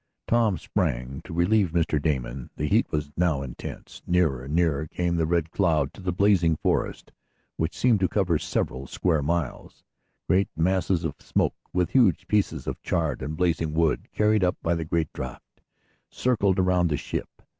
Tom 0.27 0.57
sprang 0.57 1.21
to 1.25 1.31
relieve 1.31 1.73
Mr. 1.73 2.01
Damon. 2.01 2.49
The 2.55 2.67
heat 2.67 2.87
was 2.91 3.11
now 3.15 3.43
intense. 3.43 4.01
Nearer 4.07 4.45
and 4.45 4.55
nearer 4.55 4.87
came 4.87 5.15
the 5.15 5.27
Red 5.27 5.51
Cloud 5.51 5.93
to 5.93 6.01
the 6.01 6.11
blazing 6.11 6.55
forest, 6.55 7.11
which 7.57 7.77
seemed 7.77 7.99
to 7.99 8.07
cover 8.07 8.39
several 8.39 8.87
square 8.87 9.21
miles. 9.21 9.83
Great 10.27 10.49
masses 10.57 11.03
of 11.03 11.13
smoke, 11.21 11.53
with 11.71 11.91
huge 11.91 12.27
pieces 12.27 12.65
of 12.65 12.81
charred 12.81 13.21
and 13.21 13.37
blazing 13.37 13.73
wood 13.75 14.11
carried 14.11 14.43
up 14.43 14.57
by 14.63 14.73
the 14.73 14.85
great 14.85 15.13
draught, 15.13 15.61
circled 16.09 16.57
around 16.57 16.89
the 16.89 16.97
ship. 16.97 17.29